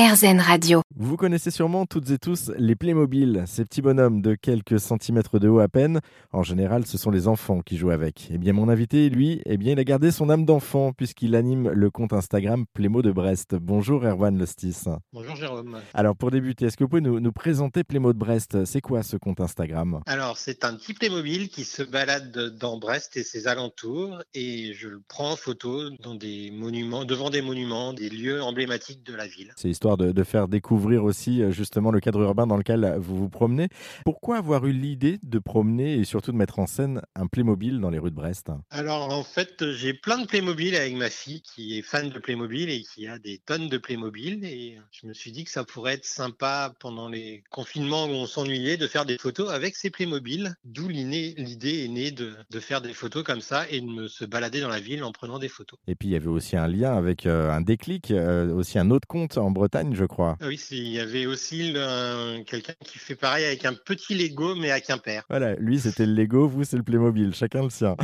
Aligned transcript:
RZN 0.00 0.40
Radio. 0.40 0.80
Vous 0.96 1.18
connaissez 1.18 1.50
sûrement 1.50 1.84
toutes 1.84 2.08
et 2.08 2.18
tous 2.18 2.50
les 2.56 2.74
Playmobil, 2.74 3.44
ces 3.46 3.64
petits 3.64 3.82
bonhommes 3.82 4.22
de 4.22 4.34
quelques 4.34 4.80
centimètres 4.80 5.38
de 5.38 5.46
haut 5.46 5.58
à 5.58 5.68
peine. 5.68 6.00
En 6.32 6.42
général, 6.42 6.86
ce 6.86 6.96
sont 6.96 7.10
les 7.10 7.28
enfants 7.28 7.60
qui 7.60 7.76
jouent 7.76 7.90
avec. 7.90 8.28
Eh 8.30 8.38
bien, 8.38 8.54
mon 8.54 8.70
invité, 8.70 9.10
lui, 9.10 9.42
eh 9.44 9.58
bien, 9.58 9.72
il 9.72 9.78
a 9.78 9.84
gardé 9.84 10.10
son 10.10 10.30
âme 10.30 10.46
d'enfant 10.46 10.94
puisqu'il 10.94 11.34
anime 11.34 11.68
le 11.68 11.90
compte 11.90 12.14
Instagram 12.14 12.64
Playmo 12.72 13.02
de 13.02 13.12
Brest. 13.12 13.54
Bonjour 13.56 14.02
Erwan 14.02 14.38
Lostis. 14.38 14.84
Bonjour 15.12 15.36
Jérôme. 15.36 15.78
Alors, 15.92 16.16
pour 16.16 16.30
débuter, 16.30 16.64
est-ce 16.64 16.78
que 16.78 16.84
vous 16.84 16.88
pouvez 16.88 17.02
nous, 17.02 17.20
nous 17.20 17.32
présenter 17.32 17.84
Playmo 17.84 18.14
de 18.14 18.18
Brest? 18.18 18.64
C'est 18.64 18.80
quoi 18.80 19.02
ce 19.02 19.18
compte 19.18 19.40
Instagram? 19.40 20.00
Alors, 20.06 20.38
c'est 20.38 20.64
un 20.64 20.76
petit 20.76 20.94
Playmobil 20.94 21.50
qui 21.50 21.64
se 21.64 21.82
balade 21.82 22.56
dans 22.58 22.78
Brest 22.78 23.18
et 23.18 23.22
ses 23.22 23.48
alentours 23.48 24.22
et 24.32 24.72
je 24.72 24.88
le 24.88 25.02
prends 25.06 25.32
en 25.32 25.36
photo 25.36 25.90
dans 26.02 26.14
des 26.14 26.50
monuments, 26.50 27.04
devant 27.04 27.28
des 27.28 27.42
monuments, 27.42 27.92
des 27.92 28.08
lieux 28.08 28.42
emblématiques 28.42 29.02
de 29.04 29.14
la 29.14 29.26
ville. 29.26 29.52
C'est 29.56 29.68
histoire 29.68 29.89
de, 29.96 30.12
de 30.12 30.24
faire 30.24 30.48
découvrir 30.48 31.04
aussi 31.04 31.42
euh, 31.42 31.50
justement 31.50 31.90
le 31.90 32.00
cadre 32.00 32.20
urbain 32.20 32.46
dans 32.46 32.56
lequel 32.56 32.96
vous 32.98 33.16
vous 33.16 33.28
promenez. 33.28 33.68
Pourquoi 34.04 34.38
avoir 34.38 34.66
eu 34.66 34.72
l'idée 34.72 35.18
de 35.22 35.38
promener 35.38 35.94
et 35.94 36.04
surtout 36.04 36.32
de 36.32 36.36
mettre 36.36 36.58
en 36.58 36.66
scène 36.66 37.02
un 37.14 37.26
Playmobil 37.26 37.80
dans 37.80 37.90
les 37.90 37.98
rues 37.98 38.10
de 38.10 38.16
Brest? 38.16 38.50
Alors, 38.70 39.12
en 39.12 39.22
fait, 39.22 39.64
j'ai 39.72 39.94
plein 39.94 40.18
de 40.18 40.26
Playmobil 40.26 40.74
avec 40.74 40.94
ma 40.96 41.10
fille 41.10 41.42
qui 41.42 41.78
est 41.78 41.82
fan 41.82 42.10
de 42.10 42.18
Playmobil 42.18 42.70
et 42.70 42.82
qui 42.82 43.06
a 43.06 43.18
des 43.18 43.38
tonnes 43.38 43.68
de 43.68 43.78
Playmobil 43.78 44.44
et 44.44 44.78
je 44.90 45.06
me 45.06 45.12
suis 45.12 45.32
dit 45.32 45.44
que 45.44 45.50
ça 45.50 45.64
pourrait 45.64 45.94
être 45.94 46.04
sympa 46.04 46.72
pendant 46.80 47.08
les 47.08 47.42
confinements 47.50 48.06
où 48.06 48.10
on 48.10 48.26
s'ennuyait 48.26 48.76
de 48.76 48.86
faire 48.86 49.06
des 49.06 49.18
photos 49.18 49.50
avec 49.50 49.76
ces 49.76 49.90
Playmobil, 49.90 50.54
d'où 50.64 50.88
l'idée 50.88 51.84
est 51.84 51.88
née 51.88 52.10
de, 52.10 52.34
de 52.50 52.60
faire 52.60 52.80
des 52.80 52.92
photos 52.92 53.24
comme 53.24 53.40
ça 53.40 53.68
et 53.70 53.80
de 53.80 53.86
me 53.86 54.08
se 54.08 54.24
balader 54.24 54.60
dans 54.60 54.68
la 54.68 54.80
ville 54.80 55.04
en 55.04 55.12
prenant 55.12 55.38
des 55.38 55.48
photos. 55.48 55.78
Et 55.86 55.94
puis 55.94 56.08
il 56.08 56.12
y 56.12 56.16
avait 56.16 56.28
aussi 56.28 56.56
un 56.56 56.68
lien 56.68 56.96
avec 56.96 57.26
euh, 57.26 57.50
un 57.50 57.60
déclic, 57.60 58.10
euh, 58.10 58.52
aussi 58.52 58.78
un 58.78 58.90
autre 58.90 59.06
compte 59.08 59.38
en 59.38 59.50
Bretagne, 59.50 59.79
je 59.92 60.04
crois. 60.04 60.36
Ah 60.40 60.46
oui, 60.48 60.60
il 60.70 60.88
y 60.88 61.00
avait 61.00 61.26
aussi 61.26 61.74
un- 61.76 62.42
quelqu'un 62.44 62.72
qui 62.84 62.98
fait 62.98 63.14
pareil 63.14 63.44
avec 63.44 63.64
un 63.64 63.74
petit 63.74 64.14
Lego 64.14 64.54
mais 64.54 64.70
à 64.70 64.80
Quimper. 64.80 65.22
Voilà, 65.28 65.54
lui 65.56 65.78
c'était 65.80 66.06
le 66.06 66.12
Lego, 66.14 66.46
vous 66.48 66.64
c'est 66.64 66.76
le 66.76 66.82
Playmobil, 66.82 67.34
chacun 67.34 67.62
le 67.62 67.70
sien. 67.70 67.96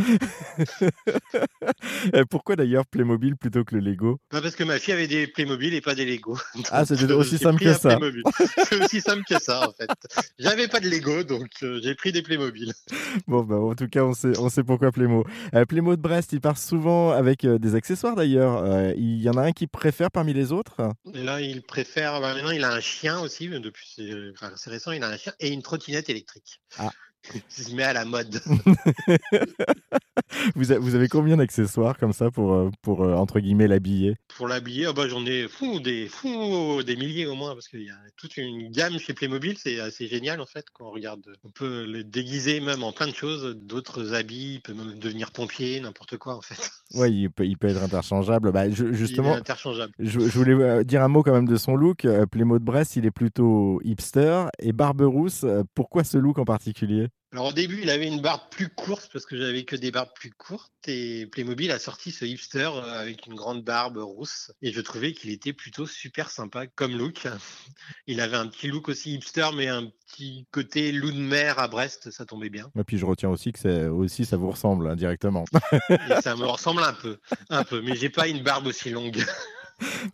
Pourquoi 2.30 2.56
d'ailleurs 2.56 2.86
Playmobil 2.86 3.36
plutôt 3.36 3.64
que 3.64 3.74
le 3.74 3.80
Lego? 3.80 4.18
Pas 4.30 4.40
parce 4.40 4.54
que 4.56 4.64
ma 4.64 4.78
fille 4.78 4.94
avait 4.94 5.06
des 5.08 5.26
Playmobil 5.26 5.74
et 5.74 5.80
pas 5.80 5.94
des 5.94 6.04
Lego. 6.04 6.36
Ah, 6.70 6.84
c'était 6.84 7.10
euh, 7.10 7.16
aussi 7.16 7.38
simple 7.38 7.60
que 7.62 7.68
un 7.68 7.74
ça. 7.74 7.98
C'est 8.68 8.82
aussi 8.84 9.00
simple 9.00 9.22
que 9.28 9.40
ça 9.40 9.68
en 9.68 9.72
fait. 9.72 9.88
J'avais 10.38 10.68
pas 10.68 10.80
de 10.80 10.88
Lego 10.88 11.22
donc 11.22 11.48
euh, 11.62 11.80
j'ai 11.82 11.94
pris 11.94 12.12
des 12.12 12.22
Playmobil. 12.22 12.72
Bon, 13.26 13.42
bah, 13.42 13.56
en 13.56 13.74
tout 13.74 13.88
cas, 13.88 14.02
on 14.04 14.12
sait, 14.12 14.38
on 14.38 14.48
sait 14.50 14.62
pourquoi 14.62 14.92
Playmo. 14.92 15.24
Euh, 15.54 15.64
Playmo 15.64 15.96
de 15.96 16.00
Brest, 16.02 16.32
il 16.32 16.40
part 16.40 16.58
souvent 16.58 17.10
avec 17.10 17.44
euh, 17.44 17.58
des 17.58 17.74
accessoires 17.74 18.14
d'ailleurs. 18.14 18.92
Il 18.96 19.20
y 19.22 19.28
en 19.28 19.36
a 19.36 19.42
un 19.42 19.52
qui 19.52 19.66
préfère 19.66 20.10
parmi 20.10 20.32
les 20.34 20.52
autres? 20.52 20.76
Là, 21.14 21.40
il 21.40 21.55
préfère. 21.62 22.20
bah, 22.20 22.34
maintenant, 22.34 22.50
il 22.50 22.64
a 22.64 22.72
un 22.72 22.80
chien 22.80 23.20
aussi. 23.20 23.48
Depuis 23.48 23.96
c'est 24.56 24.70
récent, 24.70 24.92
il 24.92 25.02
a 25.02 25.08
un 25.08 25.16
chien 25.16 25.32
et 25.40 25.48
une 25.48 25.62
trottinette 25.62 26.08
électrique. 26.08 26.60
Ah. 26.78 26.90
Il 27.34 27.64
se 27.64 27.74
met 27.74 27.82
à 27.82 27.92
la 27.92 28.04
mode. 28.04 28.40
vous, 30.54 30.94
avez 30.94 31.08
combien 31.08 31.36
d'accessoires 31.36 31.98
comme 31.98 32.12
ça 32.12 32.30
pour, 32.30 32.54
euh, 32.54 32.70
pour 32.82 33.04
euh, 33.04 33.14
entre 33.14 33.40
guillemets, 33.40 33.68
l'habiller? 33.68 34.16
Pour 34.36 34.48
l'habiller, 34.48 34.86
ah 34.86 34.92
bah, 34.92 35.08
j'en 35.08 35.24
ai 35.26 35.48
fou, 35.48 35.80
des, 35.80 36.08
fou, 36.08 36.82
des 36.82 36.96
milliers 36.96 37.26
au 37.26 37.34
moins, 37.34 37.54
parce 37.54 37.68
qu'il 37.68 37.82
y 37.82 37.90
a 37.90 37.96
toute 38.16 38.36
une 38.36 38.70
gamme 38.70 38.98
chez 38.98 39.14
Playmobil, 39.14 39.56
c'est 39.58 39.80
assez 39.80 40.06
génial 40.08 40.40
en 40.40 40.46
fait 40.46 40.66
quand 40.72 40.86
on 40.86 40.90
regarde. 40.90 41.22
On 41.44 41.50
peut 41.50 41.86
le 41.86 42.04
déguiser 42.04 42.60
même 42.60 42.82
en 42.82 42.92
plein 42.92 43.08
de 43.08 43.14
choses, 43.14 43.56
d'autres 43.56 44.14
habits, 44.14 44.54
il 44.54 44.60
peut 44.60 44.74
même 44.74 44.98
devenir 44.98 45.30
pompier, 45.32 45.80
n'importe 45.80 46.16
quoi 46.16 46.36
en 46.36 46.42
fait. 46.42 46.56
Ouais, 46.94 47.10
il 47.10 47.28
peut, 47.30 47.44
il 47.44 47.58
peut 47.58 47.66
être 47.66 47.82
interchangeable. 47.82 48.52
Bah, 48.52 48.70
je- 48.70 48.84
Il 48.84 48.90
est 48.90 48.94
justement, 48.94 49.34
interchangeable. 49.34 49.92
je, 49.98 50.20
je 50.20 50.38
voulais 50.38 50.54
euh, 50.54 50.84
dire 50.84 51.02
un 51.02 51.08
mot 51.08 51.24
quand 51.24 51.32
même 51.32 51.48
de 51.48 51.56
son 51.56 51.74
look. 51.74 52.06
Playmo 52.30 52.60
de 52.60 52.64
Brest, 52.64 52.94
il 52.94 53.04
est 53.06 53.10
plutôt 53.10 53.80
hipster 53.82 54.44
et 54.60 54.72
Barberousse. 54.72 55.44
Pourquoi 55.74 56.04
ce 56.04 56.16
look 56.16 56.38
en 56.38 56.44
particulier? 56.44 57.08
Alors 57.32 57.46
au 57.46 57.52
début, 57.52 57.80
il 57.82 57.90
avait 57.90 58.06
une 58.06 58.20
barbe 58.20 58.42
plus 58.50 58.68
courte 58.68 59.10
parce 59.12 59.26
que 59.26 59.36
j'avais 59.36 59.64
que 59.64 59.74
des 59.74 59.90
barbes 59.90 60.12
plus 60.14 60.30
courtes 60.30 60.70
et 60.86 61.26
Playmobil 61.26 61.72
a 61.72 61.78
sorti 61.80 62.12
ce 62.12 62.24
hipster 62.24 62.70
euh, 62.72 63.00
avec 63.00 63.26
une 63.26 63.34
grande 63.34 63.64
barbe 63.64 63.98
rousse 63.98 64.52
et 64.62 64.72
je 64.72 64.80
trouvais 64.80 65.12
qu'il 65.12 65.30
était 65.30 65.52
plutôt 65.52 65.86
super 65.86 66.30
sympa 66.30 66.68
comme 66.68 66.96
look. 66.96 67.26
Il 68.06 68.20
avait 68.20 68.36
un 68.36 68.46
petit 68.46 68.68
look 68.68 68.88
aussi 68.88 69.14
hipster 69.14 69.48
mais 69.56 69.66
un 69.66 69.90
petit 70.06 70.46
côté 70.52 70.92
loup 70.92 71.10
de 71.10 71.18
mer 71.18 71.58
à 71.58 71.66
Brest, 71.66 72.12
ça 72.12 72.24
tombait 72.24 72.48
bien. 72.48 72.70
Et 72.78 72.84
puis 72.84 72.96
je 72.96 73.04
retiens 73.04 73.28
aussi 73.28 73.52
que 73.52 73.88
aussi 73.88 74.24
ça 74.24 74.36
vous 74.36 74.50
ressemble 74.50 74.88
hein, 74.88 74.94
directement. 74.94 75.44
Et 75.90 76.20
ça 76.22 76.36
me 76.36 76.46
ressemble 76.46 76.84
un 76.84 76.94
peu, 76.94 77.18
un 77.50 77.64
peu, 77.64 77.82
mais 77.82 77.96
j'ai 77.96 78.08
pas 78.08 78.28
une 78.28 78.42
barbe 78.42 78.66
aussi 78.66 78.90
longue. 78.90 79.22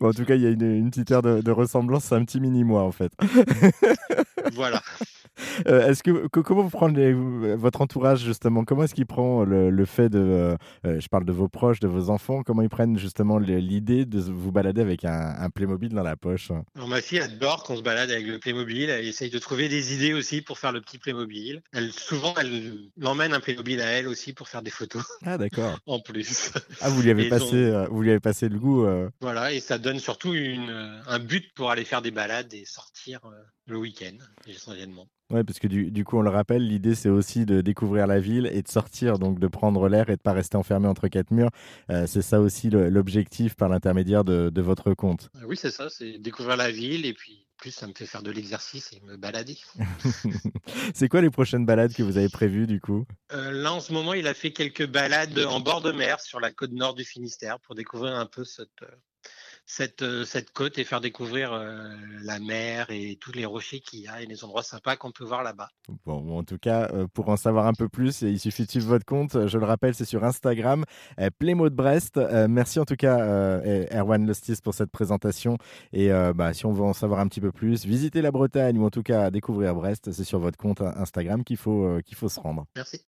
Bon, 0.01 0.09
en 0.09 0.13
tout 0.13 0.25
cas, 0.25 0.35
il 0.35 0.43
y 0.43 0.47
a 0.47 0.49
une, 0.49 0.63
une 0.63 0.91
petite 0.91 1.13
aire 1.13 1.23
de, 1.23 1.41
de 1.41 1.51
ressemblance. 1.53 2.07
C'est 2.07 2.17
un 2.17 2.25
petit 2.25 2.41
mini 2.41 2.65
moi 2.65 2.83
en 2.83 2.91
fait. 2.91 3.13
voilà. 4.55 4.83
Euh, 5.69 5.89
est-ce 5.89 6.03
que, 6.03 6.27
que- 6.29 6.41
comment 6.41 6.63
vous 6.63 6.71
prenez 6.71 7.13
votre 7.13 7.81
entourage 7.81 8.21
justement? 8.25 8.65
Comment 8.65 8.85
est-ce 8.85 8.95
qu'il 8.95 9.07
prend 9.07 9.45
le, 9.45 9.71
le 9.71 9.85
fait 9.85 10.09
de, 10.09 10.19
euh, 10.19 10.57
euh, 10.87 11.01
je 11.01 11.09
parle 11.09 11.25
de 11.25 11.33
vos 11.33 11.49
proches, 11.49 11.81
de 11.81 11.89
vos 11.89 12.11
enfants, 12.11 12.43
comment 12.43 12.63
ils 12.63 12.69
prennent 12.69 12.99
justement 12.99 13.39
l'idée 13.39 14.05
de 14.05 14.21
vous 14.21 14.53
balader 14.53 14.81
avec 14.81 15.05
un, 15.05 15.35
un 15.39 15.51
Playmobil 15.51 15.91
dans 15.91 16.03
la 16.03 16.17
poche? 16.17 16.51
Alors, 16.77 16.89
ma 16.89 17.01
fille 17.01 17.21
adore 17.21 17.63
qu'on 17.65 17.77
se 17.77 17.83
balade 17.83 18.11
avec 18.11 18.27
le 18.27 18.39
Playmobil. 18.39 18.89
Elle 18.91 19.07
essaye 19.07 19.31
de 19.31 19.39
trouver 19.39 19.69
des 19.69 19.95
idées 19.95 20.13
aussi 20.15 20.43
pour 20.43 20.59
faire 20.59 20.73
le 20.73 20.81
petit 20.81 20.99
Playmobil. 20.99 21.63
Elle, 21.73 21.93
souvent, 21.93 22.35
elle 22.41 22.75
l'emmène 22.97 23.33
un 23.33 23.41
Playmobil 23.41 23.81
à 23.81 23.87
elle 23.87 24.09
aussi 24.09 24.33
pour 24.33 24.49
faire 24.49 24.63
des 24.63 24.71
photos 24.71 25.05
Ah 25.25 25.39
d'accord. 25.39 25.79
en 25.87 26.01
plus. 26.01 26.53
Ah 26.81 26.89
vous 26.89 27.03
lui 27.03 27.11
avez 27.11 27.27
Et 27.27 27.29
passé, 27.29 27.71
donc- 27.71 27.89
vous 27.91 28.03
lui 28.03 28.11
avez 28.11 28.21
passé 28.21 28.49
le 28.49 28.59
goût. 28.59 28.85
euh. 28.85 29.09
Voilà, 29.21 29.53
et 29.53 29.61
ça 29.61 29.79
donne 29.79 29.99
surtout 29.99 30.33
une, 30.35 30.71
un 31.07 31.19
but 31.19 31.53
pour 31.55 31.71
aller 31.71 31.85
faire 31.85 32.03
des 32.03 32.11
balades 32.11 32.53
et 32.55 32.65
sortir 32.65 33.21
le 33.73 33.79
week-end, 33.79 34.17
essentiellement. 34.47 35.09
Ouais, 35.31 35.45
parce 35.45 35.59
que 35.59 35.67
du, 35.67 35.91
du 35.91 36.05
coup, 36.05 36.19
on 36.19 36.23
le 36.23 36.31
rappelle, 36.31 36.67
l'idée 36.67 36.95
c'est 36.95 37.09
aussi 37.09 37.47
de 37.47 37.63
découvrir 37.63 38.07
la 38.07 38.21
ville 38.21 38.49
et 38.53 38.63
de 38.63 38.69
sortir, 38.69 39.19
donc 39.19 39.39
de 39.39 39.47
prendre 39.49 39.89
l'air 39.89 40.11
et 40.11 40.17
de 40.17 40.21
pas 40.21 40.33
rester 40.33 40.57
enfermé 40.57 40.87
entre 40.89 41.09
quatre 41.09 41.31
murs. 41.31 41.51
Euh, 41.91 42.07
c'est 42.07 42.23
ça 42.23 42.41
aussi 42.41 42.69
l'objectif 42.71 43.55
par 43.57 43.69
l'intermédiaire 43.69 44.25
de, 44.25 44.51
de 44.51 44.63
votre 44.63 44.93
compte. 44.95 45.31
Euh, 45.37 45.47
Oui, 45.47 45.57
c'est 45.57 45.71
ça, 45.71 45.89
c'est 45.89 46.19
découvrir 46.19 46.57
la 46.57 46.71
ville 46.71 47.07
et 47.07 47.15
puis 47.15 47.47
plus 47.57 47.71
ça 47.71 47.87
me 47.87 47.93
fait 47.95 48.07
faire 48.07 48.23
de 48.23 48.31
l'exercice 48.31 48.93
et 48.93 49.01
me 49.07 49.17
balader. 49.17 49.57
c'est 50.95 51.09
quoi 51.09 51.21
les 51.23 51.31
prochaines 51.31 51.65
balades 51.65 51.95
que 51.95 52.03
vous 52.03 52.19
avez 52.19 52.29
prévues 52.29 52.67
du 52.67 52.81
coup? 52.81 53.07
Euh, 53.33 53.53
là, 53.53 53.73
en 53.73 53.81
ce 53.81 53.93
moment, 53.93 54.15
il 54.15 54.27
a 54.27 54.35
fait 54.35 54.53
quelques 54.53 54.87
balades 54.87 55.39
en 55.39 55.61
bord 55.61 55.81
de 55.81 55.93
mer 55.93 56.21
sur 56.21 56.41
la 56.41 56.51
côte 56.51 56.73
nord 56.73 56.95
du 56.95 57.05
Finistère 57.05 57.61
pour 57.61 57.75
découvrir 57.75 58.17
un 58.17 58.27
peu 58.27 58.45
cette, 58.45 58.83
cette, 59.67 60.03
euh, 60.03 60.25
cette 60.25 60.53
côte 60.53 60.79
et 60.79 60.85
faire 60.85 61.01
découvrir 61.01 61.53
euh, 61.53 61.89
la 62.23 62.39
mer 62.39 62.87
et 62.91 63.17
tous 63.21 63.33
les 63.33 63.45
rochers 63.45 63.81
qu'il 63.81 64.01
y 64.01 64.09
a 64.09 64.21
et 64.21 64.27
les 64.27 64.45
endroits 64.45 64.63
sympas 64.63 64.97
qu'on 64.97 65.13
peut 65.13 65.25
voir 65.25 65.43
là-bas. 65.43 65.69
Bon, 66.05 66.39
en 66.39 66.45
tout 66.45 66.59
cas, 66.59 66.89
euh, 66.93 67.07
pour 67.13 67.29
en 67.29 67.37
savoir 67.37 67.67
un 67.67 67.73
peu 67.73 67.89
plus, 67.89 68.23
il 68.23 68.39
suffit 68.39 68.67
de 68.67 68.71
suivre 68.71 68.89
votre 68.89 69.05
compte. 69.05 69.47
Je 69.47 69.59
le 69.59 69.65
rappelle, 69.65 69.95
c'est 69.95 70.05
sur 70.05 70.25
Instagram, 70.25 70.85
Playmo 71.39 71.69
de 71.69 71.75
Brest. 71.75 72.19
Merci 72.49 72.81
en 72.81 72.85
tout 72.85 72.97
cas, 72.97 73.21
euh, 73.21 73.87
Erwan 73.93 74.27
Lostis, 74.27 74.57
pour 74.63 74.75
cette 74.75 74.91
présentation. 74.91 75.59
Et 75.93 76.11
bah, 76.35 76.53
si 76.53 76.67
on 76.67 76.73
veut 76.73 76.85
en 76.85 76.93
savoir 76.93 77.21
un 77.21 77.29
petit 77.29 77.41
peu 77.41 77.53
plus, 77.53 77.85
visiter 77.87 78.23
la 78.23 78.31
Bretagne 78.31 78.79
ou 78.79 78.85
en 78.85 78.91
tout 78.91 79.03
cas 79.03 79.31
découvrir 79.31 79.75
Brest, 79.75 80.13
c'est 80.13 80.25
sur 80.25 80.39
votre 80.39 80.59
compte 80.59 80.81
Instagram 80.81 81.45
qu'il 81.45 81.57
faut, 81.57 81.99
qu'il 82.05 82.17
faut 82.17 82.29
se 82.29 82.41
rendre. 82.41 82.67
Merci. 82.77 83.01